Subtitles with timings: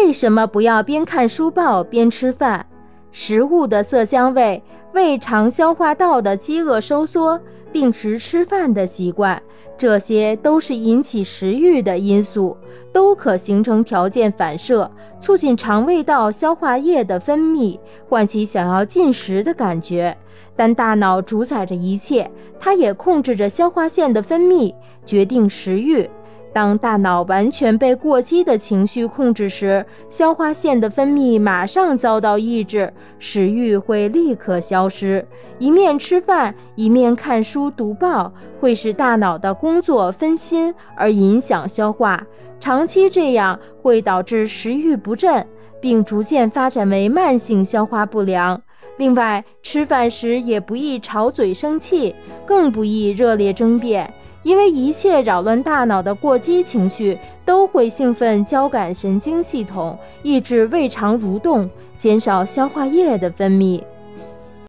[0.00, 2.64] 为什么不要边看书报边吃饭？
[3.10, 7.38] 食物的色香味、胃肠消化道的饥饿收缩、
[7.72, 9.42] 定时吃饭的习惯，
[9.76, 12.56] 这些都是引起食欲的因素，
[12.92, 14.88] 都可形成条件反射，
[15.18, 17.76] 促进肠胃道消化液的分泌，
[18.08, 20.16] 唤起想要进食的感觉。
[20.54, 22.30] 但大脑主宰着一切，
[22.60, 24.72] 它也控制着消化腺的分泌，
[25.04, 26.08] 决定食欲。
[26.52, 35.24] 当大脑完全被过激的情绪控制时，消化腺的分泌马上遭到抑制，食欲会立刻消失。
[35.58, 42.26] 一面吃饭，一面看书读报，会使大脑的工作分心，而影响消化。
[42.58, 45.46] 长期这样会导致食欲不振，
[45.80, 48.60] 并逐渐发展为慢性消化不良。
[48.96, 54.12] 另外，吃饭时也不宜吵嘴生气，更不宜热烈争辩。
[54.42, 63.82] 因为一切扰乱大脑的过激情绪都会兴奋交感神经系统，抑制胃肠蠕动，减少消化液的分泌。